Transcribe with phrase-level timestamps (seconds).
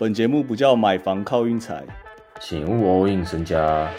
[0.00, 1.82] 本节目不叫买房靠运财，
[2.38, 3.90] 请勿 all in 身家。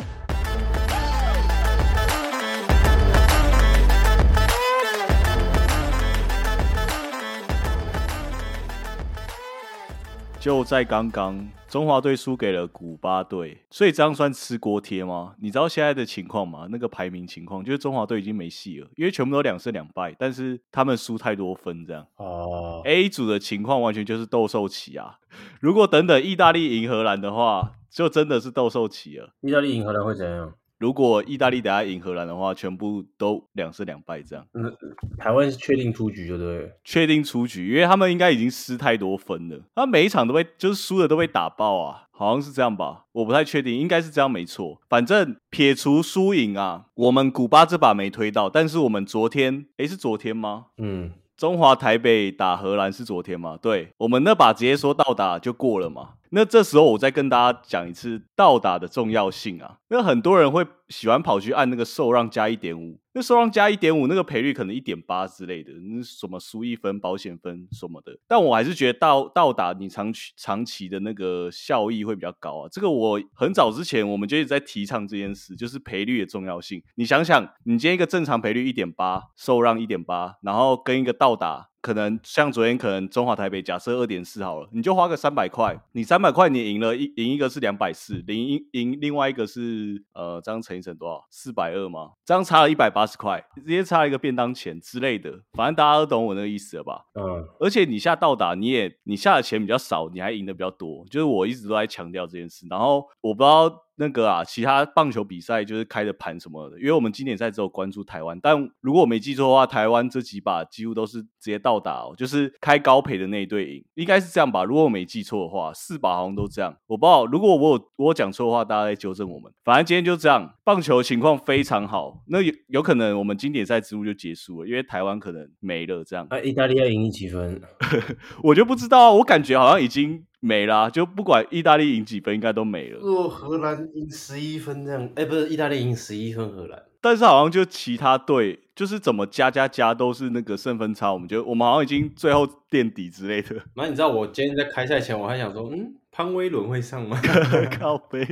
[10.40, 15.36] 就在刚刚，中华队输给了古巴队，所以这样算吃锅贴吗？
[15.40, 16.68] 你知道现在的情况吗？
[16.72, 22.04] 那个排名情况就是中华队已经没戏了，因为全部都两胜两败，但是他们输太多分，这样。
[22.16, 25.20] 哦，A 组的情况完全就是斗兽棋啊！
[25.62, 29.36] 如果等等意大利赢荷兰的话，就真的是斗兽棋了。
[29.42, 30.54] 意大利赢荷兰会怎样？
[30.80, 34.74] 如果意大利等下赢荷兰的话，全部都两胜两败这样，嗯
[35.18, 36.70] 台湾是确定出局就对了。
[36.86, 44.80] 确定出局，因为他们应该已经失太多分了，他每一场都被就是输的都被打爆啊，好像是这样吧，我不太确定，应该是这样没错。
[44.88, 50.68] 反正撇除输赢啊，我们古巴这把没推到，但是我们昨天，诶，是昨天吗？
[50.78, 53.58] 嗯，中华台北打荷兰是昨天吗？
[53.62, 56.12] 对，我们那把直接说到打就过了嘛。
[56.32, 59.78] 那这时候我再跟大家讲一次到打的重要性啊。
[59.90, 68.18] 那很多人会喜欢跑去按那个受让加一点五，那受让加一点五那个赔率可能一点八之类的，那什么输一分、保险分什么的。
[68.28, 72.70] 但我还是觉得到到打你长期长期的那个效益会比较高啊。
[72.72, 76.82] 这个我很早之前我们就一直在提倡这件事，就是赔率的重要性。
[76.96, 81.69] 你想想，你今天一个正常赔率一点八，受让一点八，然后跟一个倒打。
[81.82, 91.26] 可能像昨天，可能中华台北假设二点四好了，你就花个三百块，你三百块你赢了，一赢一个是两百四，赢赢另外一个是呃，这样乘一乘多少？
[91.30, 92.12] 四百二吗？
[92.26, 97.06] 这样差了一百八十块，直接差一个便当钱之类的，反正大家都懂我那个意思了吧？
[97.14, 102.68] 嗯，而且你下到达，你也你下的钱比较少，你还赢的比较多，就是我一直都在强调这件事。
[102.70, 103.70] 然后我不知道
[104.00, 114.64] 那个啊，其他棒球比赛就是开的盘什么的，因为我们经典赛只有关注台湾，但如果我没记错的话，台湾这几把几乎都是直接到达哦，就是开高赔的那一队赢，应该是这样吧？
[114.64, 117.26] 如果我没记错的话，四把好像都这样，我不知道。
[117.26, 119.52] 如果我有我有讲错的话，大家再纠正我们。
[119.66, 126.26] 反正今天就这样，棒球情况非常好，那有有可能我们经典赛之路就结束了，因为台湾可能没了这样。
[126.30, 127.62] 那、意大利要赢你几分？
[128.44, 133.00] 我就不知道啊，我感觉好像已经没啦啊、就不管意大利赢几分，应该都没了。
[133.02, 143.56] 如果荷兰赢十一分这样，哎、不是意大利赢十一分，荷兰但是好像就其他队，就是怎么加加加都是那个胜分差，我们就我们好像已经最后垫底之类的。
[143.76, 147.20] 那你知道我今天在开赛前我还想说，嗯，潘威伦会上吗？
[147.80, 148.26] 靠背，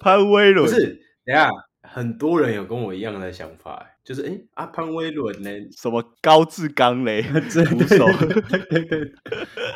[0.00, 1.48] 潘威伦不是，等下
[1.82, 5.50] 很多人有跟我一样的想法，就是哎、诶啊潘威伦呢？
[5.76, 8.06] 什么高志刚嘞，这捕手。
[8.50, 9.12] 对对对，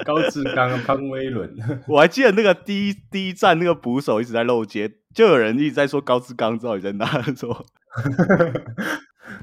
[0.05, 1.51] 高志刚、潘威伦，
[1.89, 7.65] 我还记得那个第一第一站那个捕手一直在漏接，就有人一直在说高志刚到底在哪， 说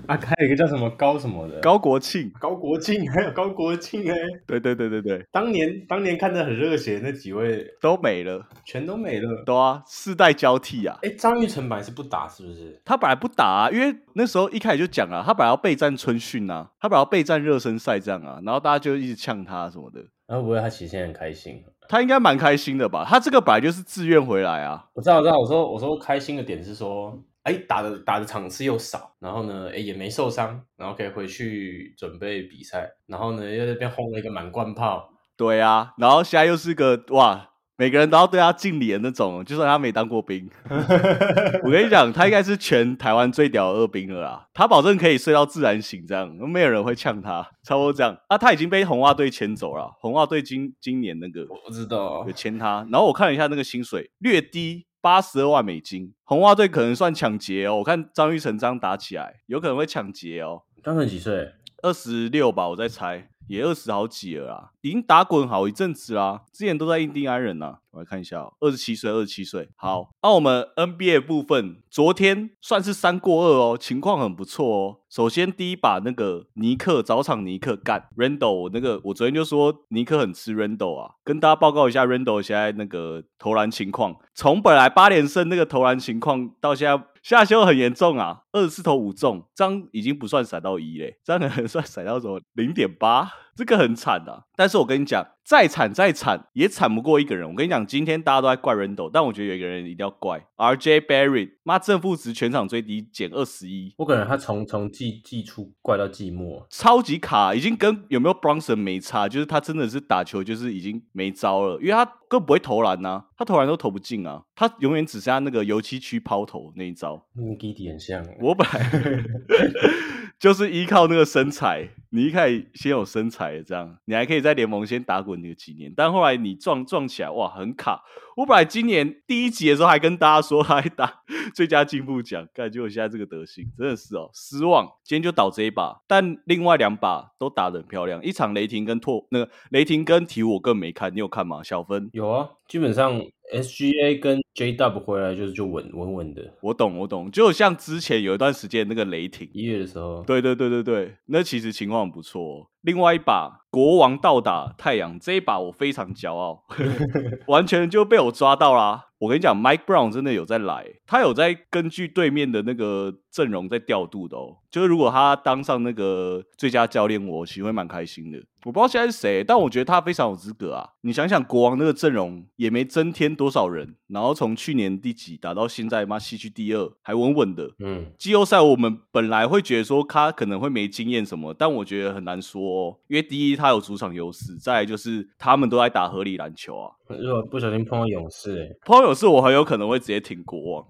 [0.08, 2.32] 啊，还有一个叫什么高什么的，高国庆。
[2.40, 9.44] 高国庆，还有高国庆哎，对对对对对，当年当年看的很热血那几位都没了，全都没了。
[9.46, 10.98] 都啊，世代交替啊。
[11.02, 12.82] 哎，张玉成本来是不打是不是？
[12.86, 20.02] 他本来不打啊，因为那时候一开始就讲啊，他本来要备战春训啊，他本来要备战热身赛这样啊，然后大家就一直呛他什么的。
[20.28, 21.64] 然后不会他其实现在很开心。
[21.88, 23.06] 他应该蛮开心的吧？
[23.08, 24.88] 他这个本来就是自愿回来啊。
[24.94, 40.50] 我知道，我知道，我说我说开心的点是说，哎，打的打的场次又少，然后呢，哎也没受伤，然后可以回去准备比赛，然后呢又在那边轰了一个满贯炮，对啊，然后现在又是个哇，每个人都要对他敬礼的那种，就算他没当过兵。
[41.64, 48.18] 我跟你讲，他应该是全台湾最屌的二兵了啦，他保证可以睡到自然醒，这样没有人会呛他，差不多这样。
[48.28, 56.16] 啊，他已经被红袜队签走了，红袜队今今年那个我不知道有签他，然后我看了一下那个薪水略低，八十二万美金。
[56.24, 60.64] 红袜队可能算抢劫哦，我看张玉成这样打起来，有可能会抢劫哦。
[60.84, 61.52] 张成几岁？
[61.84, 66.42] 二十六吧，我在猜，也二十好几了啦，已经打滚好一阵子啦。
[66.52, 69.70] 之前都在印第安人呐，我来看一下、哦，二十七岁，二十七岁。
[69.78, 74.98] 好，那、我们 NBA 部分，昨天算是三过二哦，情况很不错哦。
[75.10, 87.02] 首先第一把那个尼克早场尼克干 Randall，那个我昨天就说尼克很吃 Randall 啊，跟大家报告一下 Randall 现在那个投篮情况，从本来八连胜那个投篮情况到现在。
[87.26, 94.44] 下修很严重啊，二十四投五中，这样已经不算闪到一嘞，这样可 能算闪到什么零点八，这个很惨啊。
[94.56, 97.50] 但是我跟你讲，再惨再惨也惨不过一个人。
[97.50, 117.26] 我跟你讲，今天大家都在怪 Randall，但我觉得有一个人一定要怪 RJ Barrett，妈正负值全场最低，减二十一，我感觉他从从季季初怪到季末，超级卡，已经跟有没有 Bronson 没差，就是他真的是打球就是已经没招了，因为他根本不会投篮呐、他投篮都投不进啊，他永远只剩下那个油漆区抛投那一招。
[117.36, 118.26] 跟 Giddy 很像。
[118.40, 118.90] 我本来
[120.46, 125.92] 就是依靠那个身材，你一开始先有身材，这样你还可以在联盟先打滚个几年。
[125.98, 128.04] 但后来你撞撞起来，哇，很卡。
[128.38, 131.12] 我本来今年第一集的时候还跟大家说还打
[131.56, 134.86] 最佳进步奖，感觉我现在这个德行真的是哦，失望。
[135.04, 138.24] 今天就倒这一把，但另外两把都打得很漂亮。
[138.24, 141.64] 一场雷霆跟拓那个雷霆跟鹈我更没看，你有看吗？
[141.64, 143.20] 小分有啊，基本上
[143.54, 146.54] SGA 跟 JW 回来就是就稳稳稳的。
[146.62, 152.70] 我懂我懂，就像之前有一段时间那个雷霆一月的时候，对对对对对，那其实情况很不错。
[152.86, 156.64] 另外一把国王倒打太阳，这一把我非常骄傲，
[157.48, 159.08] 完全就被我抓到啦。
[159.18, 164.58] 我跟你讲，Mike Brown 真的有在来，他有在根据对面的那个阵容在调度的哦。
[164.70, 168.38] 就是如果他当上那个最佳教练，我其实会蛮开心的。
[168.66, 170.90] 我不知道现在是谁，但我觉得他非常有资格啊！
[171.02, 177.72] 你想想，国王那个阵容也没增添多少人，然后从去年第几打到现在，妈西区第二，还稳稳的。
[177.80, 182.75] 嗯，季后赛我们本来会觉得说他可能会没经验什么，但我觉得很难说，哦，
[183.08, 186.92] 因为第一他有主场优势，再就是他们都在打合理篮球啊。
[187.08, 190.86] 如果不小心碰到勇士，哎，碰到勇士，我很有可能会直接挺国王。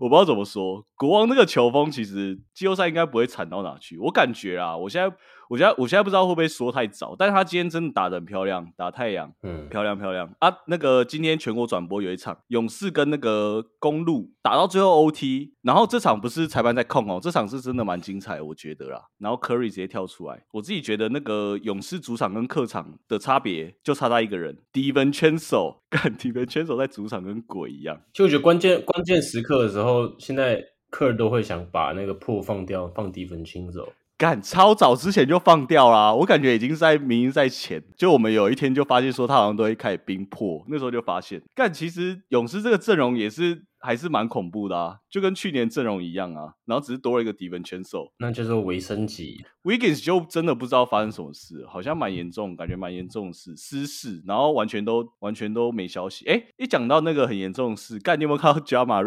[0.00, 3.98] 我不知道怎么说，国王那个球风其实季后赛应该不会惨到哪去。
[3.98, 5.16] 我感觉啊，我现在。
[5.50, 10.48] 我现在我现在不知道会不会说太早，但是他今天真的打的很漂亮，打太阳，嗯，漂亮漂亮啊！
[10.68, 19.02] 那个今天全国转播有一场勇士跟那个公路打到最后 OT，然后这场不是裁判在控哦，这场是真的蛮精彩，我觉得啦。
[19.18, 26.70] 然后 Curry 直接跳出来，我自己觉得那个勇士主场跟客场的差别就差他一个人，Devin c h a n e l 干 Devin c h a n e
[26.70, 33.88] l 在主场跟鬼一样，就我觉得关键关键时刻的时候，现在客人都会想把那个破放掉，放 Devin 清走。
[34.20, 59.02] 干超早之前就放掉啦，我感觉已经在明星赛前，就我们有一天就发现说他好像都会开始冰破，那时候就发现，干其实勇士这个阵容也是还是蛮恐怖的啊，就跟去年阵容一样啊，然后只是多了一个底分圈手，那就是维升级，Wiggins 就真的不知道发生什么事，好像蛮严重，感觉蛮严重的事，失事，然后完全都完全都没消息，哎，一讲到那个很严重的事，干你有没有看到 Jamal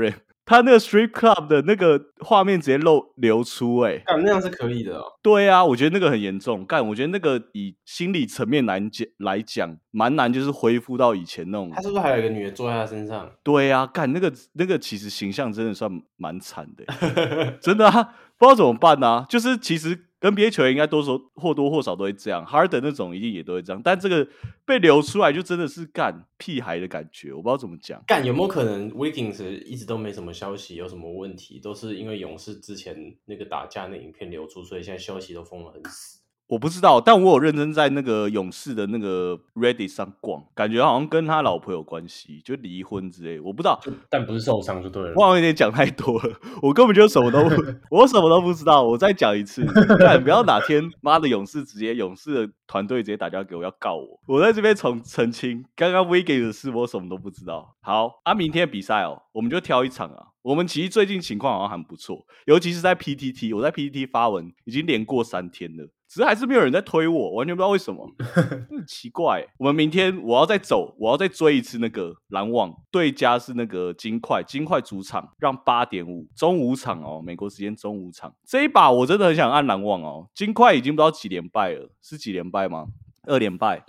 [0.45, 5.03] 他那个 Street Club 的那个画面直接漏流出，哎，干那样是可以的哦。
[5.21, 6.65] 对啊，我觉得那个很严重。
[6.65, 11.71] 干，我觉得那个以心理层面来讲来讲，蛮难，就是恢复到以前那种。
[11.73, 13.29] 他是不是还有一个女的坐在他身上？
[13.43, 16.85] 对啊，干那个那个其实形象真的算蛮惨的，
[17.61, 19.25] 真的啊，不知道怎么办啊？
[19.29, 20.07] 就是其实。
[20.23, 24.25] NBA 球员应该多说或多或少都会这样，Harden 那种一定也都会这样，但这个
[24.65, 28.01] 被流出来就真的是干屁孩的感觉，我不知道怎么讲。
[28.07, 36.22] 干有没有可能 Wiggins 一直都没什么消息，有什么问题，都是因为勇士之前那个打架那影片流出，所以现在消息都封的很死。
[36.53, 43.39] 我不知道，但我有认真在那个勇士的那个 Reddit 上逛，感觉好像跟他老婆有关系，就离婚之类。
[43.39, 45.13] 我不知道，但不是受伤就对了。
[45.15, 47.55] 我好像有点讲太多了，我根本就什么都不，
[47.89, 48.83] 我什么都不知道。
[48.83, 49.65] 我再讲一次，
[49.99, 54.19] 但不要哪天妈的勇士直接勇士的团队直接打电话给我要告我。
[54.27, 57.75] 我在这边重澄清，刚刚 v i g 的事我什么都不知道。
[57.81, 60.27] 好啊，明天比赛哦，我们就挑一场啊。
[60.43, 65.87] 我们其实最近情况好像很不错，尤其是在 PTT，我在 PTT 发文已经连过三天了。
[66.13, 68.07] 只是还是没有人在推我，完全不知道为什么，
[68.69, 69.43] 很奇怪。
[69.57, 78.31] 我们明天我要再走，我要再追一次那个篮网对家是那个金块，金块主场让八点五中午场哦，美国时间中午场。
[78.45, 82.85] 这一把我真的很想按篮网哦，金块已经不知道几连败了，是几连败吗？
[83.23, 83.83] 二连败。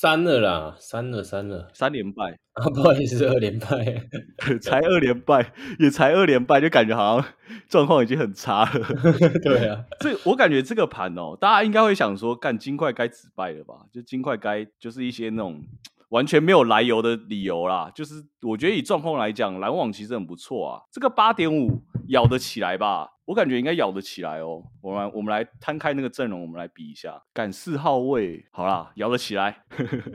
[0.00, 2.70] 三了啦，三了，三了，三连败啊！
[2.72, 4.06] 不好意思，二连败，
[4.62, 7.28] 才二连败，也才二连败，就感觉好像
[7.68, 8.86] 状况已经很差了。
[9.42, 13.74] 对啊，这我感觉这个盘哦，大家应该会想说，干金块该止败了吧？
[13.92, 15.60] 就金块该就是一些那种
[16.10, 17.90] 完全没有来由的理由啦。
[17.92, 23.08] 就是我觉得以状况来讲，篮网其实很不错啊，这个八点五咬得起来吧？
[23.28, 24.62] 我感觉应该咬得起来哦。
[24.80, 27.22] 我们我们来摊开那个阵容，我们来比一下。
[27.34, 29.64] 敢四号位，好啦，咬得起来。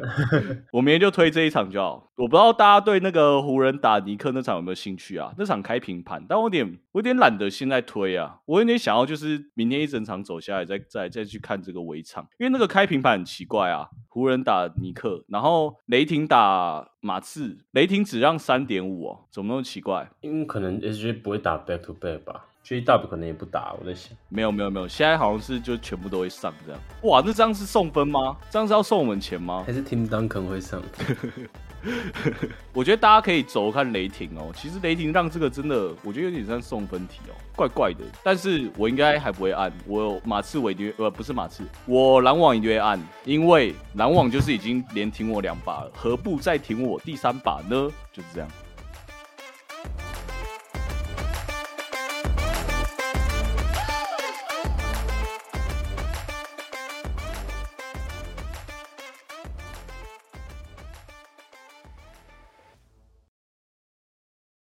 [0.73, 2.11] 我明天就推这一场就好。
[2.15, 5.31] 我不知道大家对那个湖人打尼克那场有没有兴趣啊？
[5.37, 8.39] 那场开平盘，但我有点我有点懒得现在推啊。
[8.45, 13.87] 我有点想要就是明天一整场走下来，再再再去看这个围场，因为那个开平盘很奇怪啊。
[14.07, 20.09] 湖人打尼克，然后雷霆打马刺，雷霆只让三点五哦，怎么那么奇怪？
[20.21, 22.45] 因为可能 SJ 不会打 back to back 吧。
[22.63, 26.81] J W 可能也不打，我在想，没有没有没有，现在好像是就全部都会上这样。
[27.01, 28.37] 哇，那这样是送分吗？
[28.49, 29.65] 这样是要送我们钱吗？
[29.67, 30.81] 还是 Tim Duncan 会上？
[32.71, 34.49] 我觉得大家可以走看雷霆哦。
[34.55, 38.05] 其实雷霆让这个真的，我觉得有点像送分题哦，怪怪的。
[38.23, 47.91] 但是我应该还不会按，我马刺我一定呃不是马刺，我篮网一定会按，因为篮网就是已经连停我两把了，何不再停我第三把呢？
[48.13, 48.49] 就是这样。